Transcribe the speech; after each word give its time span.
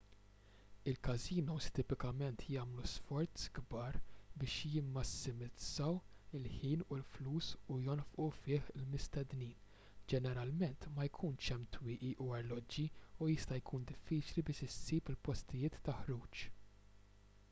il-każinos 0.91 1.65
tipikament 1.79 2.43
jagħmlu 2.53 2.85
sforzi 2.91 3.51
kbar 3.57 3.99
biex 4.43 4.71
jimmassimizzaw 4.75 5.99
il-ħin 6.39 6.81
u 6.87 6.97
l-flus 6.97 7.51
li 7.75 7.79
jonfqu 7.89 8.25
fih 8.39 8.59
il-mistednin 8.81 9.53
ġeneralment 10.15 10.89
ma 10.97 11.07
jkunx 11.13 11.53
hemm 11.57 11.69
twieqi 11.79 12.13
u 12.27 12.31
arloġġi 12.41 12.89
u 13.27 13.31
jista' 13.35 13.61
jkun 13.63 13.89
diffiċli 13.95 14.47
biex 14.51 14.67
issib 14.73 15.13
il-postijiet 15.17 15.79
ta' 15.89 15.99
ħruġ 16.03 16.45